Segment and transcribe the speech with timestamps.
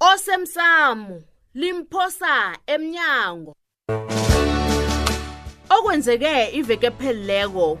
[0.00, 1.22] osemsamo
[1.54, 3.54] limphosa emnyango
[5.70, 7.74] okwenzeke iveke ephelileko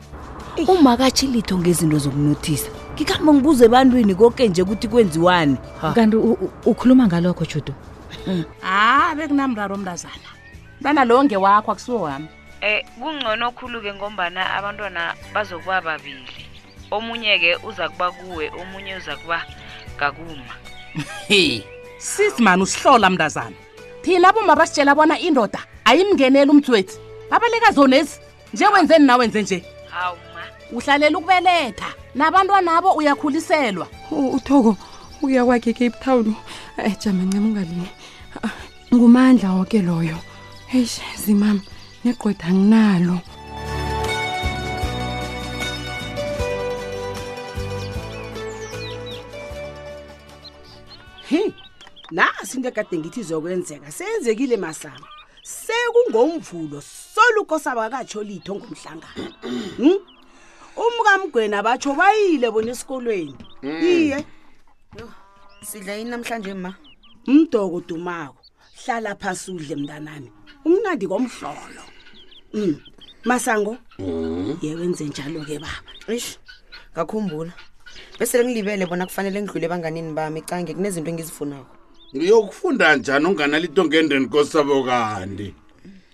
[0.66, 5.56] umakatshi litho ngezinto zokunothisa ngikhamba ngibuza ebantwini konke nje ukuthi kwenziwani
[5.94, 6.16] kanti
[6.66, 7.72] ukhuluma ngalokho judo
[8.26, 8.44] mm.
[8.66, 10.30] ha ah, bekunamraro mntazana
[10.80, 12.26] mntana lowo ngewakho akusiwo wami
[12.64, 16.26] um kungcono khulu-ke ngombana abantwana bazokuba babili
[16.90, 19.38] omunye-ke uza kuba kuwe omunye uza kuba
[19.94, 20.54] ngakuma
[21.98, 23.56] sizimani usihlola mntazana
[24.02, 26.96] thina boma basitshela bona indoda ayimngeneli umdzwethi
[27.30, 28.16] babalekazonezi
[28.52, 30.42] nje wenzeni nawenze nje hawu ma
[30.78, 33.86] uhlalela ukubeletha nabantwanabo uyakhuliselwa
[34.32, 34.76] uthoko
[35.22, 36.34] uya kwakhe ecape town
[36.84, 37.88] ejama eh, ncema ungalini
[38.94, 40.18] ngumandla woke loyo
[40.74, 41.60] eish zimama
[42.04, 43.18] negqwetha anginalo
[51.30, 51.54] hi
[52.10, 55.06] nasi into ekade ngithi izokwenzeka seyenzekile masama
[55.42, 59.32] sekungomvulo solukosaba kakatholitho ngomhlangano
[59.76, 60.00] hmm?
[60.76, 63.82] umkamgwena batsho bayile bona esikolweni mm.
[63.82, 64.24] iye
[65.62, 66.72] sidla yini namhlanje ma
[67.26, 68.38] umdoko dumako
[68.86, 70.32] hlala phasi udle mntanami
[70.64, 71.82] umnandi komhlolo
[72.52, 72.76] hmm.
[73.24, 74.58] masango mm.
[74.62, 76.38] ye wenze njalo ke baba ish
[76.94, 77.52] ngakhumbula
[78.18, 81.66] bese ngilibele bona kufanele ngidlule banganini bami icange kunezinto engizifunayo
[82.14, 85.54] Uyokufunda njani unganalito ngendeni nkosabo kanti?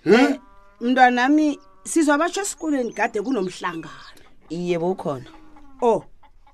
[0.03, 0.39] He?
[0.81, 4.19] Mntwana nami sizwa basho esikoleni kade kunomhlangano.
[4.49, 5.25] Iye bokhona.
[5.81, 6.03] Oh,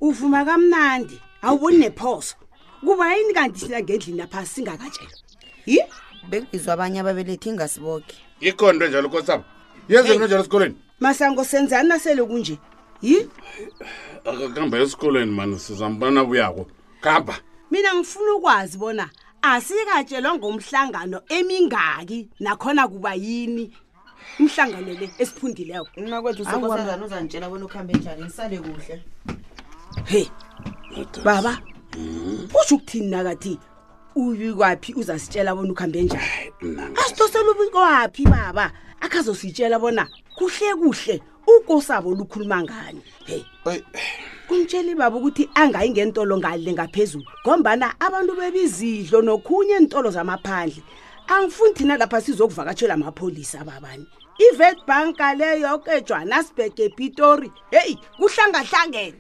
[0.02, 1.20] uvuma kamnandi.
[1.42, 2.36] Awuboni nephoso.
[2.86, 5.14] Kuba yini kanti sila ngendlini lapha singakatshelwa?
[5.66, 5.80] Yi?
[6.30, 8.16] Bengizwa abanye ababelethi ingasiboke.
[8.40, 9.44] Ikhonto njalo nkosabo.
[9.90, 10.76] Yenze kunjalo esikoleni.
[11.00, 12.58] Masango senzani nasele kunje?
[13.02, 13.30] Yi?
[14.26, 16.68] Akakamba esikoleni mani sizambana buyako.
[17.02, 17.40] Kamba.
[17.72, 19.10] Mina ngifuna ukwazi bona
[19.42, 23.66] asikatshelwa ngomhlangano emingaki nakhona kuba yini
[24.40, 28.96] umhlangano le esiphundileko mina kwethu usekosazana uzangitshela bona ukuhambe njani ngisale kuhle
[30.06, 30.26] hey
[31.26, 31.58] baba
[32.60, 33.58] usho ukuthini nakathi
[34.16, 38.72] uyikwaphi uzasitshela bona ukuhambe njani asitosela ubikwaphi baba
[39.02, 40.06] akhazositshela bona
[40.38, 41.16] kuhle kuhle
[41.50, 43.44] ukosabo lukhuluma ngani hey
[44.52, 50.84] kumtsheli baba ukuthi angayi ngentolo ngale ngaphezulu ngombana abantu bebizidlo nokhunye entolo zamaphandle
[51.32, 54.06] angifuni thina lapha sizokuvakatshela amapholisa ababani
[54.48, 59.20] ivet banka le yoke ejohannesburg epitori heyi kuhlangahlangene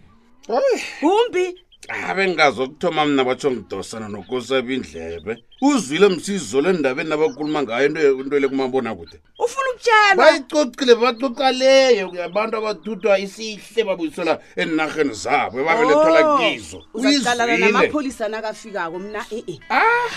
[1.09, 1.45] umbi
[1.89, 8.39] abe ah, ngingazokuthoma mna batsho ngidosana nokosaba indlebe uzwile msizo le ndabeni nabakhuluma ngayo into
[8.39, 16.37] le kumabonakude ufuna ukutshela bayicocile bacoca leyo abantu abathuthwa isihle babuyisela enarheni zabo ebabelethola oh,
[16.37, 20.09] kizo uzaqalana namapholisa nakafikako mna e-e ah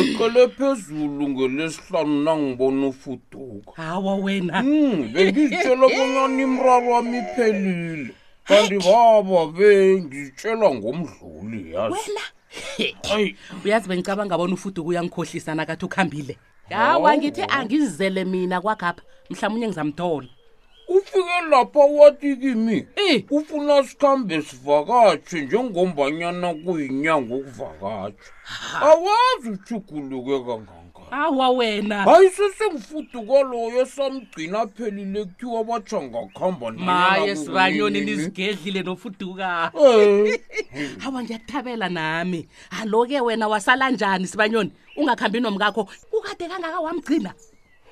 [0.00, 3.72] Ukhole phezulu ngelesihlanu nangibona ufuduka.
[3.82, 4.62] Hawa wena.
[4.62, 8.14] Mm, bengitshela bonyana imraro wami iphelile.
[8.44, 11.94] Kanti baba bengitshela ngomdluli yazi.
[11.94, 12.22] Wena.
[13.14, 13.36] Ayi.
[13.64, 16.38] Uyazi bengicabanga bona ufuduka uyangikhohlisa nakathi ukhambile.
[16.70, 19.02] Hawa ngithi angizele mina kwakhapha.
[19.30, 20.28] Mhlawumnye ngizamthola
[20.98, 22.84] ufike lapha wathi kimi ey
[23.14, 23.24] eh.
[23.30, 28.32] ufuna sikhambe sivakatshe njengombanyana kuyinyanga ukuvakatsha
[28.80, 38.00] awazi uchuguluke kangangani awa wena hayi sesengifudu kwaloyo samgcina aphelile kuthiwa batsha ngakuhamba maye sibanyoni
[38.00, 40.40] nizigedlile nofudukao eh.
[41.06, 42.48] awa ngiyathabela nami
[42.80, 47.34] alo-ke wena wasala njani sibanyoni ungakuhambi nomkakho kukade kangaka wamgcina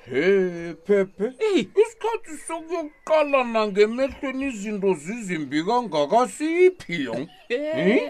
[0.09, 1.25] He Pepe.
[1.81, 7.25] Isikhathi sokuyokuqalana ngemehlweni izinto zizimbi kangakasiphi yong.
[7.51, 8.07] Hmm?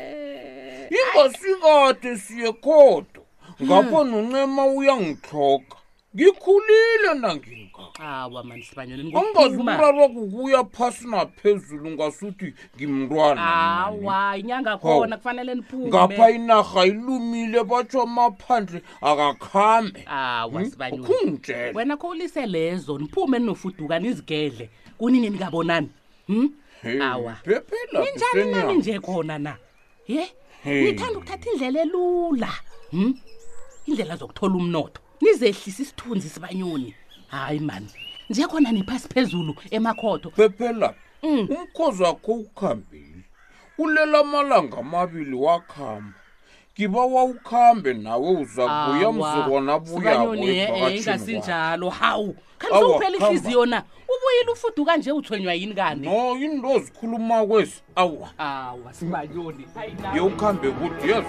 [1.00, 3.22] Ingasikade siye khodo.
[3.40, 3.66] Hmm.
[3.68, 5.76] Ngapho noncema uyangithloka.
[6.16, 15.34] ngikhulile nangingaungazimrarwa kukuya phasi naphezulu ngasuthi ngimntwanangapha
[16.38, 22.02] inarha ilumile batsho amaphandle akakhambekungtshelawena hmm?
[22.02, 25.90] kholise lezo niphume ninofuduka nizigedle kunini ningabonani
[26.28, 26.46] hmm?
[27.02, 29.54] awaninjani nani nje khona na
[30.08, 30.24] ye
[30.66, 32.52] nithanda ukuthatha indlela elula
[32.92, 33.12] hmm?
[33.88, 36.96] indlela zokuthola umnotho nizehlisa isithunzi sibanyoni
[37.28, 37.88] hayi mani
[38.30, 40.94] njekhona niphasi phezulu emakhotho bephela
[41.24, 41.48] mm.
[41.52, 43.18] umkhozi wakho ukuhambile
[43.78, 46.14] ulela amalanga amabili wakhamba
[46.80, 55.74] ngiba wawukhambe nawe uzakuya mzukona buyaasinjalo hawu khanisuphela ihliziyo na ubuyile ufudu kanje uthwenywa yini
[55.74, 59.68] kani no yini lo zikhuluma kwezi awa awa sibanyoni
[60.16, 61.26] yewukhambe kude yezo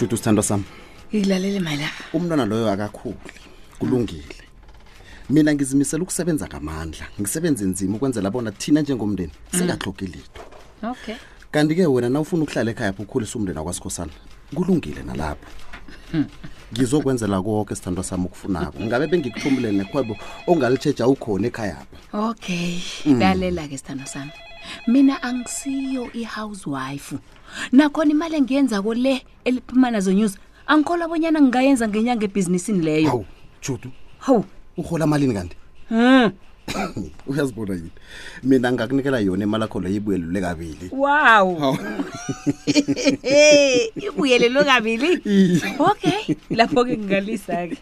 [0.00, 0.64] Judu sithandwa sami.
[1.14, 1.88] Ngilalele mala.
[2.12, 3.16] Umntwana loyo akakhulu.
[3.78, 4.36] Kulungile.
[5.30, 9.58] Mina ngizimisela ukusebenza ngamandla, ngisebenze nzima ukwenzela bona thina njengomndeni mm.
[9.58, 10.42] singahlokhi litho.
[10.82, 11.14] Okay.
[11.50, 14.12] Kanti ke wena nawufuna ukuhlala ekhaya ukukhulisa umndeni wakwasikhosana,
[14.54, 15.44] kulungile nalapho.
[16.74, 18.80] Ngizokwenzela konke sithandwa sami ukufunako.
[18.80, 22.28] Ngabe bengikuthumile nekhwebo ongalitshejja ukhona ekhaya apha.
[22.28, 22.78] Okay.
[23.06, 23.18] Mm.
[23.20, 24.32] Lalela ke sithandwa sami.
[24.86, 27.16] mina angisiyo i-house wife
[27.72, 29.14] nakhona imali engiyenzako le
[29.44, 30.34] eliphumana zonews
[30.70, 33.24] angikholwa abonyana ngingayenza ngenyanga ebhizinisini leyo hawu
[33.64, 33.90] judu
[34.26, 34.44] hawu
[34.76, 35.56] uhola malini kanti
[35.90, 36.30] um
[37.30, 37.90] uyazibona yini
[38.42, 41.46] mina ngingakunikela yona imali akho leyo ibuyelelwe kabili waw
[44.06, 45.10] ibuyelelwe kabili
[45.90, 46.18] okay
[46.58, 47.76] lapho-ke ngingalisa-ke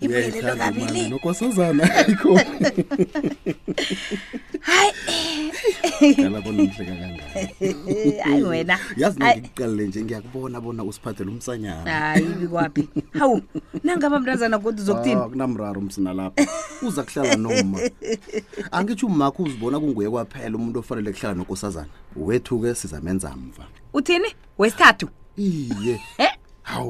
[0.00, 2.40] uyayihaanokosazana ayikho
[4.60, 12.88] hayiala bona umhleka kangayihayi wena yazi nangikuqalele nje ngiyakubona bona usiphathele umsanyana hayi ibikwaphi
[13.18, 13.40] hawu
[13.84, 16.44] nangaba mntazana kodwa uzokuthini ah, kunamraro msina lapho
[16.86, 17.80] uza kuhlala noma
[18.70, 24.28] angitsho umakho uzibona kunguye kwaphela umuntu ofanele kuhlala nokosazana wethu-ke sizamenza mva uthini
[24.58, 26.37] wesithathu iye eh?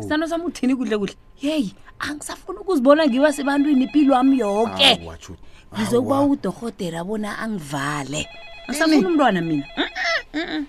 [0.08, 4.90] sano sami uthini kuhle kuhle yeyi angisafuni ukuzibona ngiba sebantwini impilo wami yoke
[5.75, 8.26] ngizokuba udorhotera bona angivale
[8.69, 9.66] angisafuni umntwana mina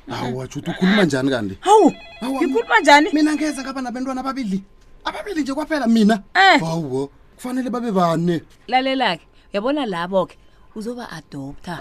[0.09, 1.93] hawu wajuti ukhuluma njani kanti hawu
[2.25, 4.63] ngikhuluma njani mina ngeza ngaba nabentwana ababili
[5.03, 6.59] ababili nje kwaphela mina um eh.
[6.61, 10.37] hawuo kufanele babe bane lalela-ke uyabona labo-ke
[10.75, 11.77] uzoba adopta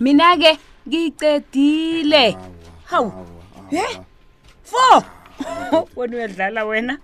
[0.00, 0.58] mina-ke
[0.88, 2.36] ngicedile
[2.86, 3.12] hawu
[3.70, 3.82] he
[4.64, 5.02] four
[5.96, 6.96] bona uyadlala wena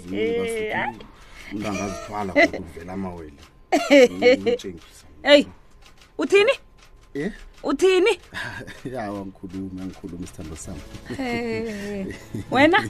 [1.52, 3.40] ungangazithwala kuvela amawele
[5.32, 5.48] eyi
[6.18, 6.52] uthini
[7.14, 7.32] eh?
[7.62, 8.12] uthini
[8.84, 12.14] yawa ngikhulume ngikhulume isithando sami
[12.50, 12.80] wena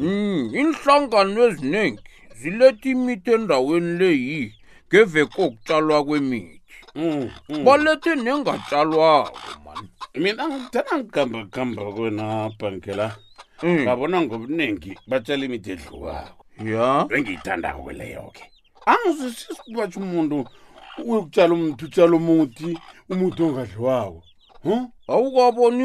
[0.57, 2.01] iinhlangano eziningi
[2.39, 4.41] zilethe imithi endaweni leyi
[4.87, 7.23] ngeve kokutshalwa kwemithi mhm.
[7.65, 9.87] balethe nengatshalwako mani
[10.23, 12.25] mina ngithana ngigambagamba kwena
[12.59, 13.07] bhangela
[13.63, 13.77] mm.
[13.83, 16.41] ngabona ngobuningi batshala imithi edlukako
[16.71, 18.43] ya engiyithandako kweleyo ke
[18.91, 20.37] angizisisi kubatsho umuntu
[21.03, 22.69] uyokutshala umuthi utshala umuthi
[23.11, 24.19] umuthi ongadliwako
[24.65, 24.79] hm?
[25.13, 25.83] awukaboni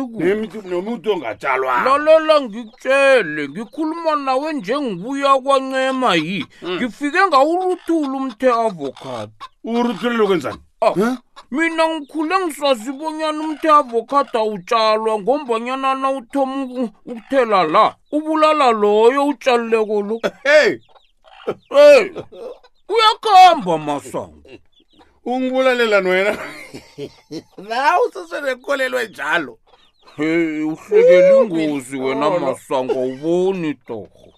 [0.52, 6.75] kunomuthi ongatshalwa lalela ngikutshele ngikhuluma nawe njengibuya kwancema yi hmm.
[6.76, 9.33] ngifike ngawuruthula umthe avocado
[9.64, 11.17] uruthulele kwenzani ah, hm?
[11.50, 20.14] mina ngikhule ngisazibonyana umthe avocado awutshalwa ngombanyana na uthoma ukuthela la ubulala loyo utshalulekolo
[22.93, 24.43] uyakhamba masango
[25.25, 26.39] ungibulalelani wena
[27.69, 29.59] nawu seswenekolelwe njalo
[30.67, 34.33] uhlekele ingozi wena masango uboni toho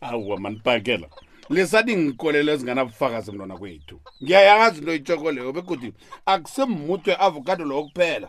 [0.00, 1.08] awuwa manipakela
[1.50, 5.92] lesaningikolelo ezinganabufakazi mlona kwethu ngiyayangazi into yitshokoleyo bekuthi
[6.26, 8.28] akusemmuthi weavokado lowo kuphela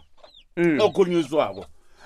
[0.58, 0.80] mm.
[0.82, 1.66] okhulunyiswako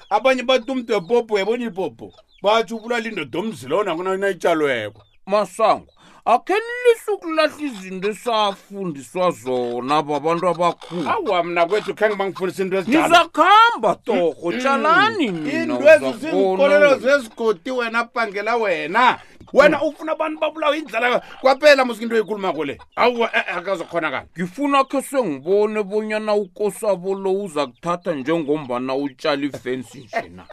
[0.09, 5.91] abanye bathi umntu wepopo yabonye ipopo batsho ubulala indoda omzilona kunayitshalweko masango
[6.25, 15.27] akhenilisukulahla izinto esafundiswa zona babantu abakhulu awa mna kwethu khange bangifundisa into ezinizakuhamba toho tshalani
[15.31, 19.05] mina indwezi zinkolelo zezigoti wena bhangela wena
[19.53, 25.83] wena ufuna abantu babulawa indlala kwaphela mosuke into oyikhulumako le awu akazokhonakala ngifuna khe sengibone
[25.83, 30.45] bonyana ukosabo lo uza kuthatha njengombana utshala ifensi njena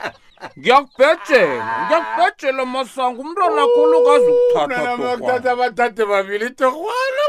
[0.59, 7.27] ngiyakubhejela ngiyakubhejela masango umntwana kholokazi ukuthathaakuthatha abathathe babili tehwana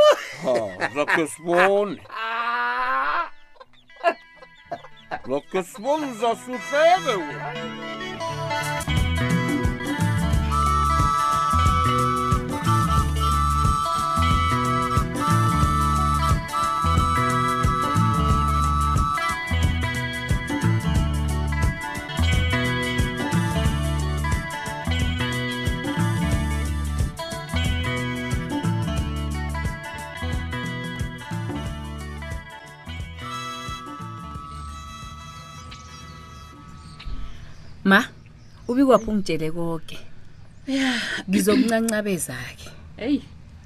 [0.95, 2.01] zakhe sibone
[5.29, 7.37] zakhe sibone zasuhleke
[37.87, 38.03] ma
[38.69, 39.97] ubikwaphi ungitshele koke
[40.77, 40.87] ya
[41.29, 42.67] ngizokuncancabeza-ke
[43.05, 43.19] eyi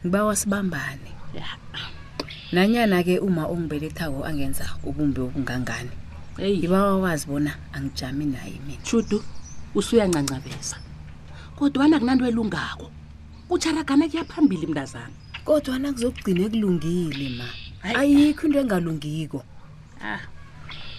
[0.05, 1.49] ngiba wasibambane ya
[2.53, 5.93] nanyana-ke uma ongibelethako angenza ubumbi obungangani
[6.45, 9.17] eyi ngiba wakwazi bona angijami naye mina shudu
[9.77, 10.77] usuyancancabeza
[11.57, 12.87] kodwa anakunanto elungako
[13.49, 15.15] kutsharagana kuyaphambili mntazana
[15.47, 17.47] kodwa anakuzokugcina ekulungile ma
[17.99, 19.39] ayikho into engalungiko
[20.09, 20.21] ah.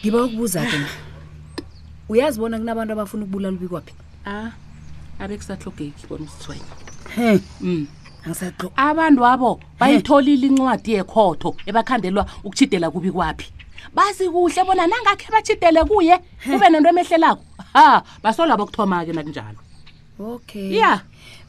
[0.00, 0.90] ngiba ukubuza-ke ma
[2.08, 3.94] uyazi bona kunabantu abafuna ukubulala ubi kwaphi
[5.22, 6.62] abe kusahlogeki bona usithwenye
[7.60, 7.86] mm.
[8.76, 13.46] abantu abo bayitholile incwadi yekhotho ebakhandelwa ukuchidela kubi kwaphi
[13.94, 17.42] basi kuhle bona nangakhe bachidele kuye kube nento emehlelako
[17.72, 19.58] ha basola bokuthoma-ke nakunjalo
[20.18, 21.00] okay ya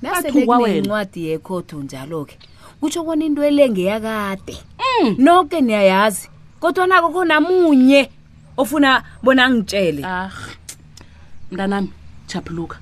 [0.01, 2.35] nasekuwaweincwadi yekhotho njalo-ke
[2.79, 5.15] kutsho kona into elengeyakade mm.
[5.17, 6.29] noke niyayazi
[6.59, 8.09] kodwa nako khona munye
[8.57, 10.31] ofuna bona angitshele ah
[11.51, 11.89] mntanami
[12.27, 12.77] chaphuluka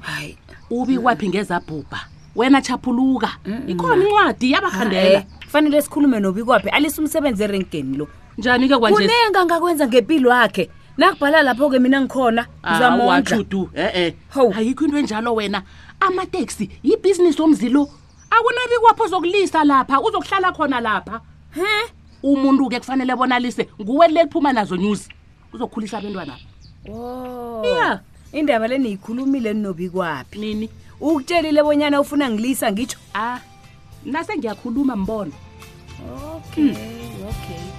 [0.00, 0.38] hayi
[0.70, 2.00] ubi kwaphi ngezabhubha
[2.36, 3.30] wena chaphuluka
[3.66, 9.86] ikhona incwadi yabakhandela kufanele sikhulume nobi kwaphi alise umsebenzi erenkeni lo njani ke kwanjekunenga angakwenza
[9.88, 15.62] ngempilo yakhe nakubhala lapho-ke mina ngikhona ah, zamonjaudu e-e hoe ayikho into enjalo wena
[16.00, 17.88] amateksi yibhizinisi omzilo
[18.30, 21.20] akunabi kwapho ozokulisa lapha uzokuhlala khona lapha
[21.52, 21.74] he
[22.22, 25.08] umuntu-ke kufanele bona alise nguwe lephuma nazo nyuzi
[25.56, 26.36] uzokhulisa abentwana
[27.66, 28.36] iya oh.
[28.36, 30.66] indaba le niyikhulumile ninobi kwaphi nini
[31.00, 33.40] ukutshelile bonyana ufuna ngilisa ngitsho a ah,
[34.04, 35.34] nase ngiyakhuluma mbono
[36.36, 37.30] okay hmm.
[37.32, 37.75] okay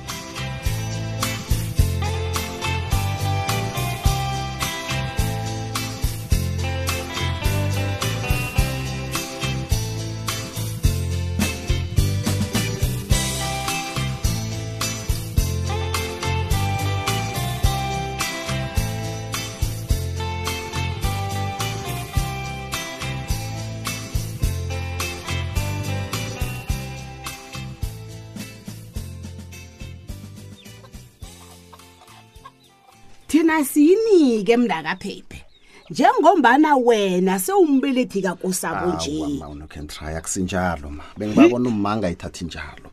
[33.48, 35.46] thina siyinike mndakaphephe
[35.90, 42.90] njengombana wena sewumbelethi kakosabo njeunokentry akusinjalo ma bengibabona umanga ayithathi njalo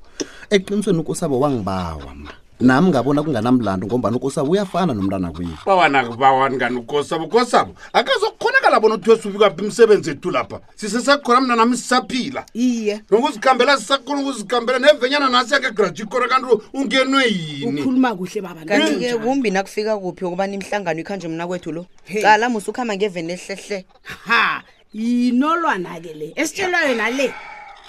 [0.54, 7.24] eqinisweni ukusabo wangibawa ma nami ngabona kunganamlando ngombana ukosabo uyafana nomntana kuyi bawanakubawani kani ukosabo
[7.24, 14.20] ukosabo akazokukhonakala bona uthiwe subikaphi imisebenzi ethu lapha sisesakhona mna nami sisaphila iye nokuzikhambela sisakhona
[14.22, 20.54] ukuzikhambela nevenyana nasi yake egraji kona kanti ungenwe yiniukhuluma kuhle babakanti-ke kumbi nakufika kuphi okubana
[20.54, 21.82] imihlangano ikhanje mna kwethu lo
[22.22, 23.78] cala musukhamba ngeveni ehlehle
[24.26, 24.62] ha
[24.94, 27.34] yinolwana-ke le esitshelwayo nale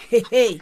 [0.09, 0.61] hehe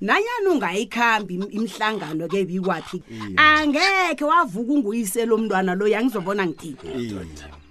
[0.00, 3.02] nanyani ungayikhambi imihlangano ke biwaphi
[3.36, 7.26] angekhe wavuka unguyisela omntwana loyo angizobona ngithini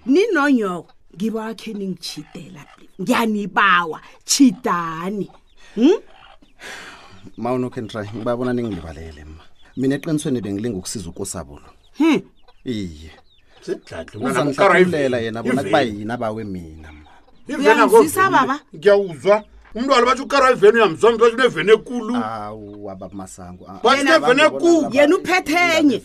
[0.06, 2.60] ninonyoko ngibakhe ningitshidela
[3.00, 5.28] ngiyanibawa tshidani
[5.76, 5.96] hmm?
[7.40, 9.40] ma unokhe ntry ngibabona ningilibalele ma
[9.80, 12.18] mina eqinisweni bengilinga ukusiza ukosabulo hm
[12.68, 13.10] iye
[14.26, 17.00] uzangihlahulela yena bona kuba yini abawe mina ma
[17.56, 19.36] uyangizwisa baba ngiyawuzwa
[19.74, 22.14] umntu walo batsho ukara iveni uyamzambi batsho neveni ekulu
[22.96, 25.98] batsho neveni ekuluyena uphethe enye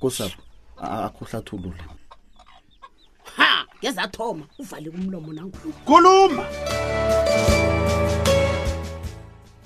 [0.00, 0.40] kusapho
[0.82, 1.82] akhohlathulule
[3.36, 6.44] ha ngezathoma uvale kumlomo nangukhuluma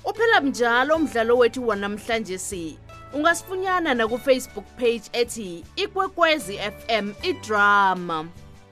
[0.05, 2.77] uphela mnjalo umdlalo wethu wanamhlanje si
[3.13, 8.25] ungasifunyana nakufacebook page ethi ikwekwezi fm idrama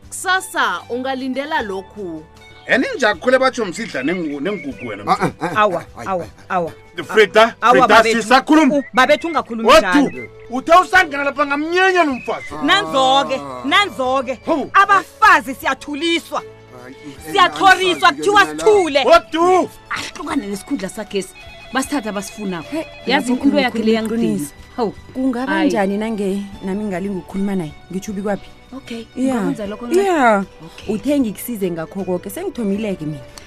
[0.08, 2.26] kusasa ungalindela lokhu
[2.68, 6.72] ene njakhule batsho msidla nengugu wena ah, ah, ah, awa awa awa
[7.14, 14.40] frida frida sisakhuluma babethu ungakhulumi njalo wathu uthe usangena lapha ngamnyenya nomfazi nanzoke nanzoke
[14.74, 16.42] abafazi siyathuliswa
[16.88, 21.34] eh, eh, siyaxhoriswa kuthiwa sithule wathu ahlukane nesikhundla sakhesi
[21.74, 28.50] basithatha basifunako yazi inkulu yakhe leyangqinisa hawu kungaba njani nange nami ngalingukhuluma naye ngithubi kwapi
[28.78, 29.48] okay yeah.
[29.92, 30.44] yeah.
[30.66, 30.96] okay.
[30.96, 33.45] uthengikusize ngakho koke sengithomileke mina